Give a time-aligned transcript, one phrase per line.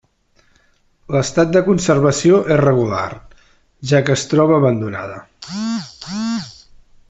[1.15, 3.05] L'estat de conservació és regular,
[3.93, 5.23] ja que es troba abandonada.